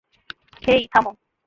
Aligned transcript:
হেই, 0.61 0.81
থামো! 0.93 1.11